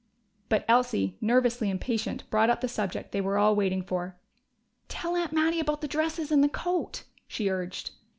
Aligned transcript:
But 0.49 0.65
Elsie, 0.67 1.15
nervously 1.21 1.69
impatient, 1.69 2.27
brought 2.31 2.49
up 2.49 2.61
the 2.61 2.67
subject 2.67 3.11
they 3.11 3.21
were 3.21 3.37
all 3.37 3.55
waiting 3.55 3.83
for. 3.83 4.17
"Tell 4.87 5.15
Aunt 5.15 5.31
Mattie 5.31 5.59
about 5.59 5.81
the 5.81 5.87
dresses 5.87 6.31
and 6.31 6.43
the 6.43 6.49
coat," 6.49 7.03
she 7.27 7.51
urged. 7.51 7.91